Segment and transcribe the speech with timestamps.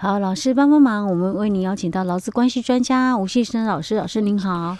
[0.00, 4.76] 好，老师帮帮忙，我们为您邀请到劳资关系专家吴先生老师，老师您好。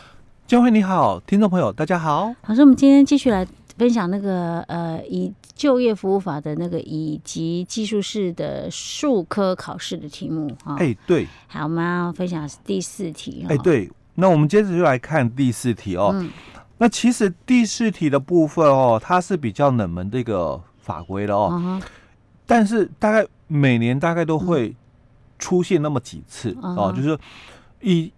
[0.47, 2.33] 江惠你好，听众朋友大家好。
[2.47, 3.45] 老师，我们今天继续来
[3.77, 10.77] 分享那个呃，以就业服务法的那个以及技术式的数科考试的题目哈。
[10.79, 11.27] 哎、欸，对。
[11.49, 13.45] 好，我们要分享第四题。
[13.49, 13.91] 哎、欸，对。
[14.15, 16.13] 那我们接着就来看第四题哦。
[16.15, 16.31] 嗯。
[16.77, 21.49] 那其实第四题的部分哦，它是比较冷门的一个法规了哦。
[21.53, 21.83] 嗯。
[22.47, 24.77] 但是大概每年大概都会
[25.39, 27.19] 出现那么几次、嗯、哦，就是
[27.81, 28.13] 以。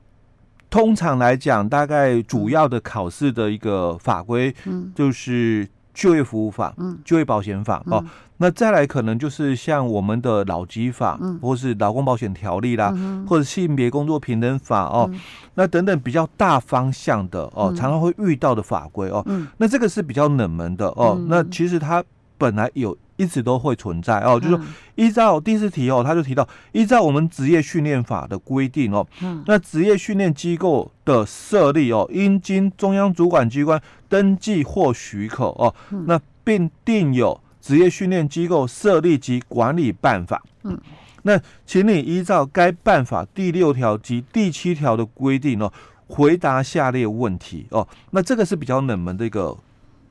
[0.70, 8.04] 通常来讲，大概主要的考试的一个法规，嗯，就是就业服务法，嗯，就业保险法、嗯、哦。
[8.36, 15.18] 那再来可能就是像我们的劳基法，嗯，或是劳工保险条例啦，嗯、或者性别工作平等法哦、嗯，
[15.54, 19.48] 那等等比较大方向的哦，常常会遇到的法规哦、嗯。
[19.56, 21.26] 那这个是比较冷门的哦、嗯。
[21.28, 22.04] 那其实它
[22.38, 22.96] 本来有。
[23.20, 29.06] 一直都会存在哦，就是说依照第四题哦，他就提到依照我们职业训练法的规定哦，
[29.44, 33.78] 那职业训练机构的设立哦，应经中央主管机关
[34.08, 35.74] 登记或许可哦，
[36.06, 40.42] 那并定有职业训练机构设立及管理办法。
[40.62, 40.80] 嗯，
[41.24, 45.70] 那请你依照该办法第六条及第七条的规定哦，
[46.08, 47.86] 回答下列问题哦。
[48.12, 49.54] 那这个是比较冷门的一个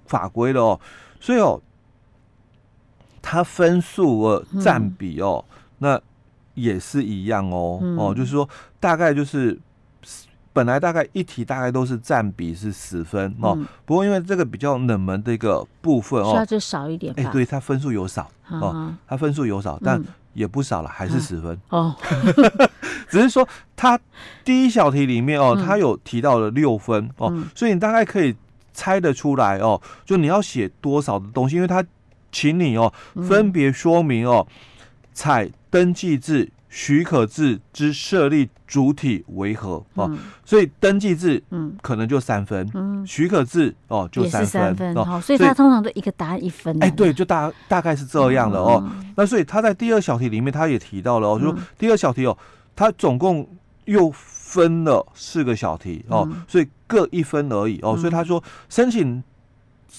[0.06, 0.80] 法规了哦，
[1.20, 1.60] 所以哦。
[3.32, 6.02] 它分数呃占比哦、嗯，那
[6.56, 8.50] 也是一样哦、嗯、哦，就是说
[8.80, 9.56] 大概就是
[10.52, 17.14] 本来大概一题大概都是占比是十分、嗯、哦，不过因为这个比较冷门的一个部分哦，就少一点。
[17.18, 21.96] 哎、欸，对，它分数有少哦，它分数有少，但也不少了，还是十分、嗯、哦。
[23.10, 24.00] 只是说它
[24.44, 28.36] 第一小题里面哦，它有提到了六分、嗯、哦，所以你大概可以
[28.74, 31.86] 猜得出来哦，就你要写多少的东西，因为它。
[32.32, 32.94] 请你哦，
[33.28, 34.46] 分别说明哦，
[35.14, 40.18] 采登记制、许可制之设立主体为何哦、嗯？
[40.46, 44.46] 所以登记制嗯，可能就三分，嗯，许可制哦就三
[44.76, 45.20] 分，哦。
[45.22, 46.78] 所以他通常都一个答案一分。
[46.84, 49.14] 哎，对，就大大概是这样的哦、嗯。
[49.18, 52.38] 那所以他在第二小题里面，他也提到了哦，就说第二小题哦，
[52.76, 53.48] 他总共
[53.86, 57.98] 又分了四个小题哦，所以各一分而已哦。
[57.98, 59.24] 所以他说申请。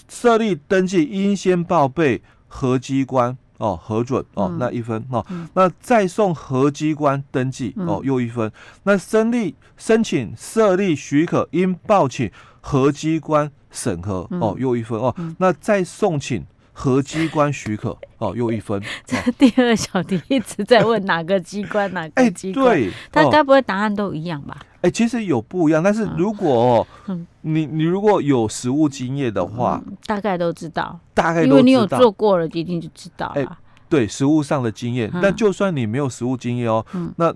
[0.09, 8.49] 设立登记应先报备核机关哦，核准哦、嗯，那一分哦、嗯，那再送核机关登记哦，又一分。
[8.49, 8.53] 嗯、
[8.85, 12.31] 那申立申请设立许可应报请
[12.61, 15.37] 核机关审核哦，又一分哦、嗯。
[15.39, 18.83] 那再送请核机关许可哦，又一分。
[19.05, 22.75] 这第二小题一直在问哪个机关哪个机关？
[22.75, 24.57] 对，他该不会答案都一样吧？
[24.83, 33.33] 哎、欸，其实有不一样，但是如果、嗯、你你如果有实务经验的话、嗯，大概都知道，大概因为你有做过了，一定就知道了。
[33.35, 33.57] 哎、欸，
[33.91, 37.31] 对，实务上的经验、嗯，但就算你没有实务经验哦、嗯，那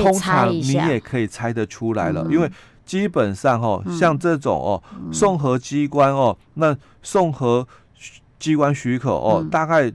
[0.00, 2.50] 通常你也可以猜得出来了，因为
[2.86, 7.68] 基本上哦，嗯、像这种哦，送核机关哦，那送核
[8.38, 9.92] 机关许可哦，嗯、大概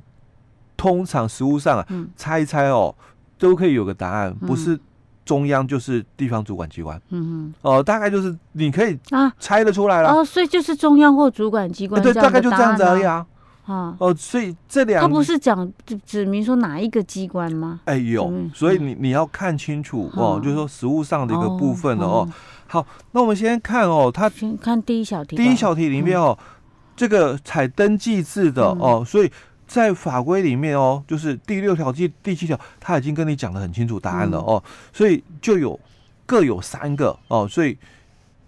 [0.77, 2.93] 通常实务上啊、嗯，猜一猜哦，
[3.39, 4.79] 都可以有个答案，不是。
[5.31, 9.31] 中央就是地方主管机关，嗯哦、呃，大概就是你可以啊。
[9.39, 13.25] 猜得出来了、啊、哦，所以就是中央或主管机关、啊，对，大概就这样子而已啊，
[13.65, 13.95] 啊。
[13.97, 15.71] 哦，所以这两他不是讲
[16.05, 17.79] 指明说哪一个机关吗？
[17.85, 22.33] 哎有，所以你你要看清楚哦，就是说实物上的一个部分了哦，哦。
[22.67, 26.45] 好，那我们先看哦，他先看第一小题，第一小题里面哦，嗯、
[26.97, 29.31] 这个采登记制的、嗯、哦，所以。
[29.73, 34.61] 在法规里面哦，就是第六条、第第七条，他已经跟你讲的很清楚答案了哦，
[34.91, 35.79] 所以就有
[36.25, 37.77] 各有三个哦，所以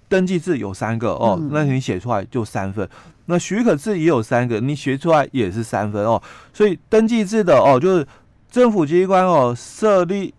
[0.10, 2.86] 登记制有三个哦，那你写出来就三分。
[3.28, 6.22] 那许可制也有三个，你写出来也是三分哦。
[6.52, 8.06] 所以登记制的哦，就是
[8.52, 10.34] 政府机关哦设立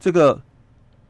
[0.00, 0.42] 这个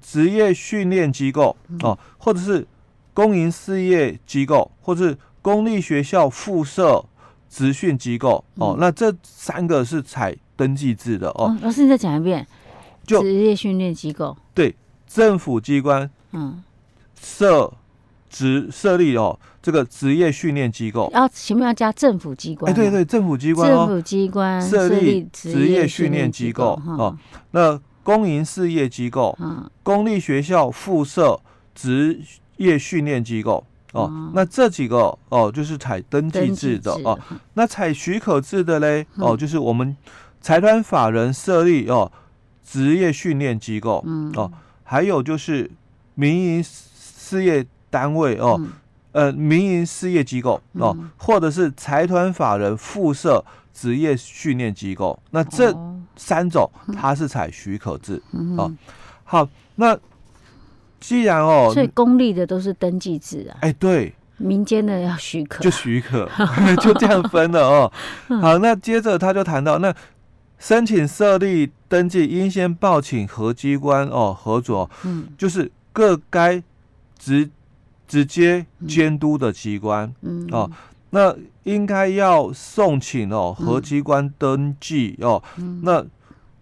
[0.03, 2.67] 职业训练机构哦，或者是
[3.15, 7.03] 公营事业机构，或者是公立学校附设。
[7.55, 11.57] 职训机构哦，那这三个是采登记制的哦。
[11.63, 12.45] 老师，你再讲一遍。
[13.07, 14.37] 就职业训练机构。
[14.53, 14.75] 对，
[15.07, 16.65] 政府机关嗯
[17.21, 17.73] 设
[18.29, 21.09] 职设立哦，这个职业训练机构。
[21.15, 22.73] 要前面要加政府机关。
[22.73, 23.71] 哎，对对，政府机关。
[23.71, 27.17] 政府机关设立职业训练机构哦。
[27.53, 31.39] 那公营事业机构，嗯，公立学校附设
[31.73, 32.21] 职
[32.57, 33.65] 业训练机构。
[33.95, 37.19] 哦，那这几个哦，就是采登记制的哦。
[37.55, 39.97] 那采许可制的嘞，哦，就是我们
[40.41, 42.11] 财团法人设立哦，
[42.65, 44.53] 职业训练机构，嗯，哦，
[44.83, 45.71] 还有就是
[46.15, 48.61] 民营事业单位哦，
[49.13, 55.17] 呃，民营事业机构哦，或者是财团法人附设职业训练机构。
[55.31, 55.73] 那这
[56.17, 58.21] 三种 它是采许可制
[58.57, 58.73] 哦。
[59.23, 59.97] 好，那
[61.07, 63.59] 既然哦，所以公立的都是登记制啊。
[63.61, 66.27] 哎，对，民间的要许可，就许可，
[66.81, 67.93] 就这样分了哦。
[68.41, 69.95] 好，那接着他就谈到，那
[70.59, 76.63] 申请设立登记应先报请核机关哦核准，嗯，就是各该
[77.19, 77.51] 直
[78.09, 80.49] 直接监督的机关，嗯。
[80.53, 80.71] 哦，
[81.11, 85.43] 那应该要送请哦核机关登记哦，
[85.83, 86.03] 那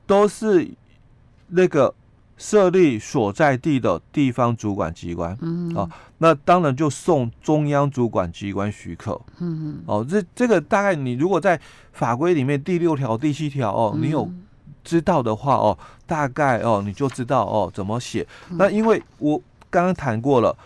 [0.05, 0.69] 都是
[1.47, 1.95] 那个。
[2.43, 9.81] 设立所在地的地方主管机关，嗯，哦，那当然就送中央主管机关许可，嗯。
[9.87, 11.59] 哦，这这个大概你如果在
[11.93, 14.29] 法规里面第六条、第七条哦，你有
[14.83, 18.27] 知道的话哦，大概哦你就知道哦怎么写。
[18.51, 19.41] 那因为我
[19.71, 20.57] 刚刚谈过了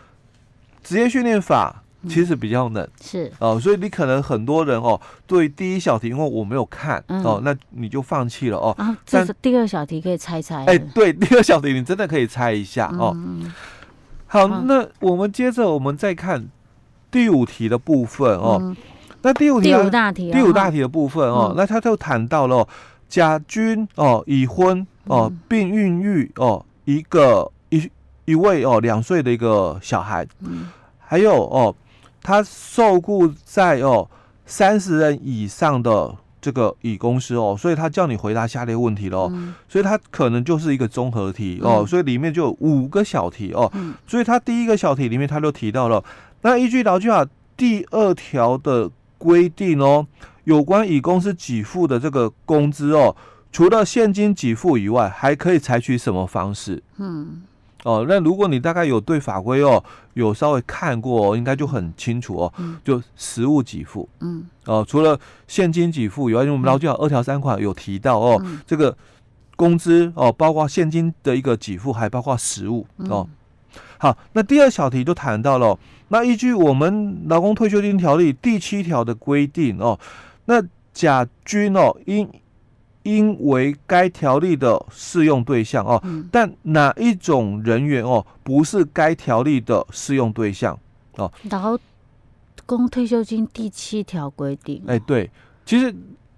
[0.83, 1.83] 职业训练法。
[2.09, 8.75] 其实比较冷，是哦，所以你可能很多人哦，对第一小题，因为我没有看哦，那你就放弃了哦。
[8.79, 10.65] 啊，这是第二小题可以猜猜。
[10.67, 13.17] 哎，对，第二小题你真的可以猜一下哦。
[14.27, 16.49] 好，那我们接着我们再看
[17.11, 18.75] 第五题的部分哦。
[19.23, 22.67] 那第五题，第五大题，第五大题的部分哦，那他就谈到了
[23.09, 27.91] 甲君哦已婚哦，并孕育哦一个一
[28.25, 30.27] 一位哦两岁的一个小孩，
[30.99, 31.75] 还有哦。
[32.27, 34.11] 他受雇在哦
[34.45, 39.31] 三十人以上的这个乙公司哦，所以他叫你回答下列问题喽。
[39.33, 43.71] 嗯、所以他可能就是一个综合题哦，嗯、所以里面就有五个小题哦。
[43.75, 46.03] 嗯、所以他第一个小题里面他就提到了，
[46.41, 47.25] 那依据劳基法
[47.57, 50.05] 第二条的规定哦，
[50.43, 53.15] 有关乙公司给付的这个工资哦，
[53.53, 56.83] 除了现金给付以外，还可以采取什么方式？
[56.99, 57.43] 嗯。
[57.87, 59.83] 哦，那如果你大概有对法规哦，
[60.15, 62.53] 有稍微看过哦，应该就很清楚哦。
[62.59, 65.17] 嗯、就实物给付，嗯，哦，除了
[65.47, 68.97] 现金给付以外，因为我们劳基法二条三款有提到哦，嗯、这个
[69.55, 73.25] 工资哦，包括现金的一个给付，还包括实物哦。
[73.25, 75.79] 嗯、好，那第二小题就谈到了，
[76.09, 79.97] 那依据我们劳工退休金条例第七条的规定哦，
[80.47, 80.61] 那
[80.93, 82.29] 甲君哦应。
[83.07, 90.77] 应为该条例的适用对象哦，嗯、但哪一种人员哦不是该条例的适用对象
[91.15, 91.31] 哦？
[91.49, 91.79] 劳
[92.67, 95.31] 工退休金第七条规定，哎，对，
[95.65, 95.95] 其实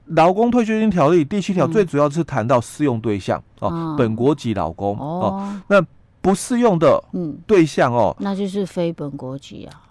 [0.08, 5.82] 劳工退休金条例第七条最主要是谈到适用对象、嗯、哦，本国籍劳工哦，哦，那
[6.20, 7.38] 不适用的嗯。
[7.46, 9.88] 对象哦、嗯，那就是非本国籍啊，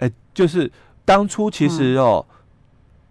[0.00, 0.70] 哎，就是
[1.06, 2.36] 当初其实哦，嗯、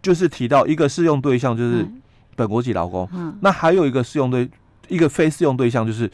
[0.03, 1.87] 就是提到一个适用对象就是。
[2.33, 4.49] 嗯本国籍劳工，嗯，那还有一个适用对，
[4.87, 6.09] 一个非适用对象就是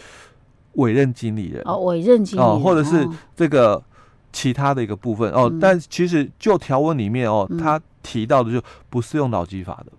[0.74, 3.82] 委任经理人哦，委任经理人哦，或者是这个
[4.32, 5.50] 其他的一个部分哦。
[5.52, 9.92] 嗯、但其实就条文里面哦，他、嗯、提到的就不适用劳基法的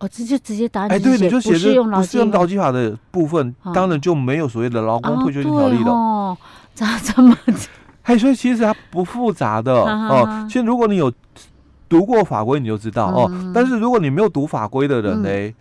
[0.00, 6.38] 哦，这就直接答案哎，对，你就写着不适用劳基法的部分，哦、当然就没有所谓的劳工退休金条例了哦。
[6.74, 7.36] 咋这么？
[8.04, 10.46] 哎，所以其实它不复杂的哦。
[10.48, 11.12] 其实如果你有。
[11.90, 15.54] 读过法规你就知道哦，嗯、但是如果你没有读法规的人呢，嗯、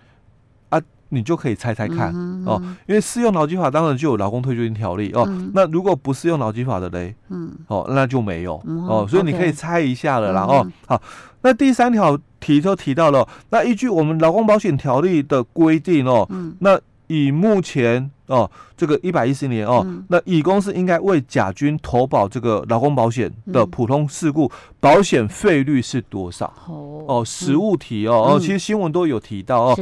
[0.69, 10.67] 啊，你就可以猜猜看、嗯、哦，因为适用劳基法当然就有劳工退休金条例哦，嗯、那如果不适用劳基法的嘞，嗯，哦，那就没有、嗯、哦，所以你可以猜一下了啦、嗯、哦。
[10.85, 11.01] 好，
[11.41, 18.11] 那第三条题就提到了，那依据我们劳工保险条例的规定哦，嗯、那以目前。
[18.29, 24.49] 哦，这个一百一十年哦，嗯、那乙公司应该为甲军投保这个劳工保险的普通事故
[24.79, 26.53] 保险费率是多少？
[26.67, 29.79] 哦哦，实物题哦、嗯、哦，其实新闻都有提到哦。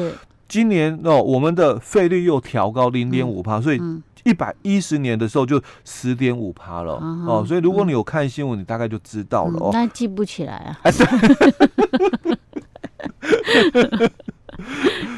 [0.48, 3.82] 今年哦，我们的费率又调高零点五趴，所以
[4.24, 7.46] 一百一十年的时候就十点五趴了、嗯、哦。
[7.46, 9.72] 所以如果你有看新闻，你大概就知道了哦。
[9.74, 10.76] 那、嗯、记不起来啊。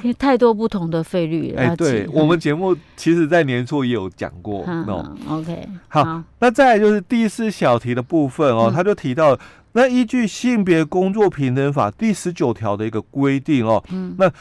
[0.10, 1.62] 因为太多不同的费率了。
[1.62, 4.63] 哎，对我们节目，其实在年初也有讲过。
[4.88, 9.38] 哦，OK，好，那再来就是第四小题的部分哦，他就提到，
[9.74, 14.32] 那依据性别工作平等法第十九条的一个规定哦，嗯那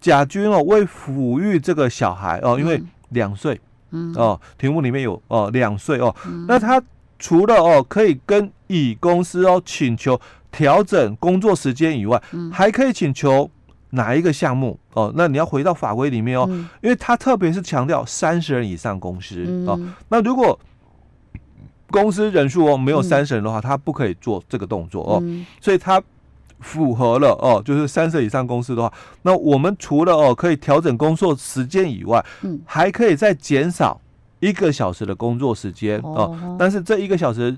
[0.00, 6.14] 甲君哦为抚育这个小孩哦，因为两岁，嗯哦，题目里面有哦两岁哦，
[6.46, 6.82] 那他
[7.18, 10.18] 除了哦可以跟乙公司哦请求
[10.50, 13.50] 调整工作时间以外，还可以请求。
[13.90, 15.10] 哪一个项目哦？
[15.16, 19.80] 那你要回到法规里面哦，嗯、因为他特别是强调三十人以上公司、嗯、哦。
[20.10, 20.58] 那如果
[21.90, 25.20] 公司人数哦没有三十人的话，他、嗯、不可以做这个动作哦。
[25.22, 26.02] 嗯、所以他
[26.60, 28.92] 符合了哦，就是三十以上公司的话，
[29.22, 33.98] 那我们除了哦可以调整工作时间以外，嗯，还可以再减少
[34.40, 36.12] 一个小时的工作时间哦。
[36.14, 37.56] 哦但是这一个小时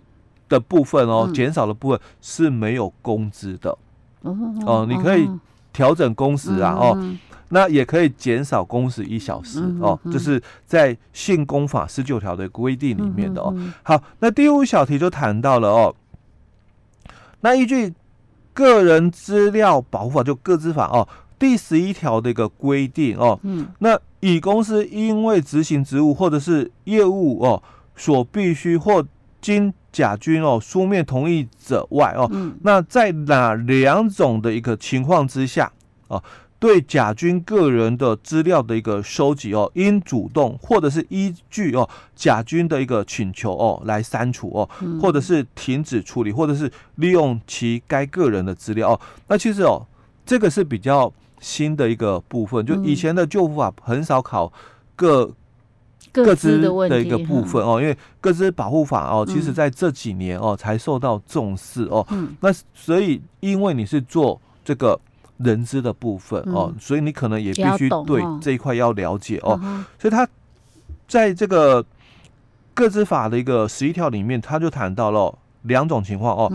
[0.49, 3.77] 的部分哦，减、嗯、少的部分是没有工资的
[4.21, 4.37] 哦。
[4.65, 5.29] 哦，你可以。
[5.73, 7.17] 调整工时啊，哦，
[7.49, 13.55] 那也可以减少工时一小时哦，这是在性工法十九条的规定里面的哦。
[13.83, 15.95] 好，那第五小题就谈到了哦，
[17.41, 17.93] 那依据
[18.53, 21.09] 个人资料保护法就个资法哦，
[21.39, 23.39] 第十一条的一个规定哦，
[23.79, 27.63] 那乙公司因为执行职务或者是业务哦，
[27.97, 29.05] 所必须或
[29.41, 35.73] 经甲军哦书面同意者外哦，嗯、那在哪两种的一个情况之下
[36.09, 36.23] 哦，
[36.59, 49.01] 对甲军个人的资料的一个收集哦，应主动或者是依据哦甲军的一个请求哦来删除哦，嗯、或者是停止处理，或者是利用其该个人的资料哦。
[49.27, 49.87] 那其实哦，
[50.25, 54.53] 这个是比较新的一个部分，就以前的旧服法很少考
[54.95, 55.33] 个。
[56.13, 62.07] 个资的一个部分哦，因为各资保护法哦，其实在这几年哦才受到重视哦。
[62.41, 64.99] 那所以因为你是做这个
[65.39, 69.59] 人资的部分哦，所以你可能也必须对这一块要了解哦。
[69.99, 70.27] 所以他
[71.07, 71.85] 在这个
[72.75, 76.53] 各资法的一个十一条里面，他就谈到了两种情况哦。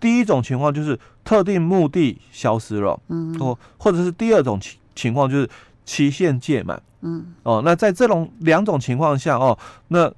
[0.00, 2.98] 第一种情况就是特定目的消失了，
[3.40, 5.48] 哦，或者是第二种情情况就是
[5.84, 6.82] 期限届满。
[7.06, 10.10] 嗯哦，那在这种两种情况下哦，那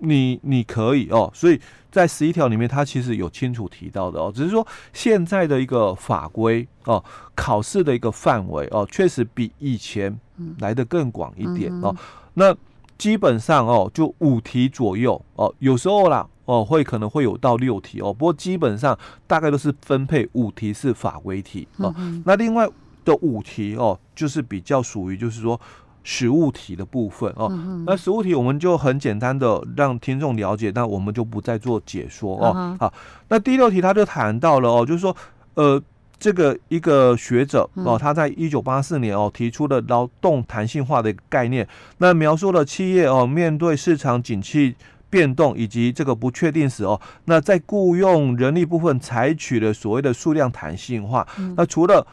[0.00, 7.04] 你你可以哦，所以在十一条里面，它其实有清楚提到的哦，只是说现在的一个法规哦，
[7.36, 10.18] 考试的一个范围哦，确实比以前
[10.58, 11.94] 来的更广一点哦。
[12.34, 12.52] 那
[12.98, 21.94] 基本上哦，就五题左右哦，有时候啦哦，会可能会有到六题哦，不过基本上大概都是分配五题是法规题哦。
[22.24, 22.68] 那另外
[23.04, 25.60] 的五题哦，就是比较属于就是说。
[26.02, 32.54] 实物题的部分哦，嗯、那实物题我们就很简单的让听众了解，那我们就不再做解说哦。
[32.56, 32.92] 嗯、好，
[33.28, 35.14] 那第六题他就谈到了哦，就是说，
[35.54, 35.80] 呃，
[36.18, 44.74] 这个一个学者哦，他在一九八四年哦提出了劳动弹性化的概念，那描述了企业哦面对市场景气
[45.10, 52.06] 变动以及这个不确定时哦，那在雇佣人力部分采取了所谓的数量弹性化，嗯、那除了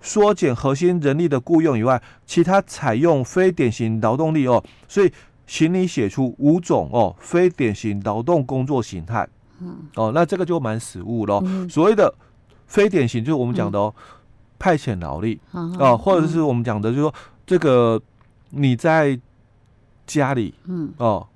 [0.00, 5.12] 缩减核心人力的雇佣以外，其他采用非典型劳动力哦，所以
[5.46, 9.28] 请你写出五种哦非典型劳动工作形态。
[9.60, 11.42] 嗯，哦，那这个就蛮实务喽。
[11.44, 12.14] 嗯、所谓的
[12.66, 14.02] 非典型就是我们讲的哦，嗯、
[14.58, 17.14] 派遣劳力啊，嗯、或者是我们讲的就是说
[17.46, 18.00] 这个
[18.50, 19.18] 你在
[20.06, 21.26] 家里，嗯，哦。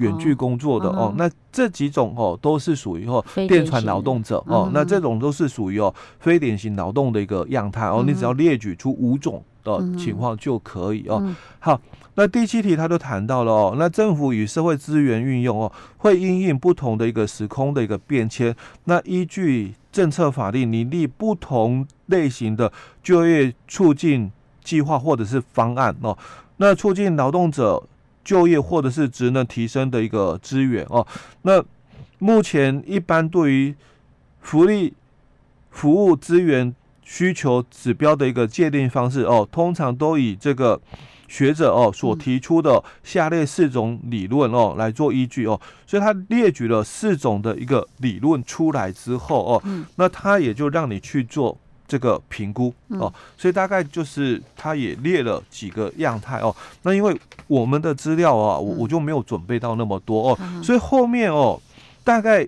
[0.00, 11.22] 远距工作的哦，那这几种哦都是属于哦电传劳动者哦，那这种都是属于哦非典型劳动的一个样态哦，你只要列举出五种的情况就可以哦。
[11.58, 11.78] 好，
[12.14, 24.32] 那第七题他就谈到了哦，那政府与社会资源运用哦，会因应不同的一个时空的一个变迁，那依据政策法令拟立不同类型的就业促进
[24.64, 26.16] 计划或者是方案哦，
[26.56, 27.82] 那促进劳动者。
[28.24, 31.06] 就业或者是职能提升的一个资源哦，
[31.42, 31.64] 那
[32.18, 33.74] 目前一般对于
[34.40, 34.92] 福利
[35.70, 40.80] 服务资源需求指标的一个界定方式哦，通常都以这个
[41.28, 49.62] 学者哦所提出的下列四种理论哦来做依据哦，所以他列举了四种的一个理论出来之后哦，
[49.96, 51.58] 那他也就让你去做。
[51.90, 56.54] 这个评估哦，所以大概就是他也列了几个样态哦。
[56.82, 61.60] 那因为我们的资料啊，我我就没有准备到那么多哦，所以后面哦，
[62.04, 62.46] 大概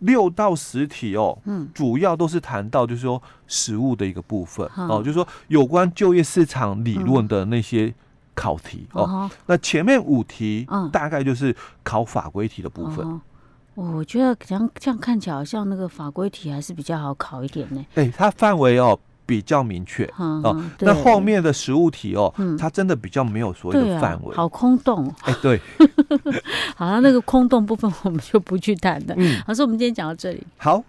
[0.00, 7.94] 六到十题哦，嗯，主要都是谈到就是说实物的一个部分哦，就是说有关就业市场理论的那些
[8.34, 9.30] 考题哦。
[9.46, 11.54] 那前面五题大概就是
[11.84, 13.20] 考法规题的部分。
[13.76, 17.86] 我觉得这样这样看起来好像那个法规题还是比较好考一点呢。
[17.94, 20.64] 哎，它范围哦比较明确哦。
[20.80, 25.14] 那后面的实物题哦，它真的比较没有所谓的范围，好空洞。
[25.22, 25.60] 哎，对，
[26.74, 29.14] 好像那个空洞部分我们就不去谈了。
[29.18, 30.42] 嗯，老师，我们今天讲到这里。
[30.56, 30.82] 好。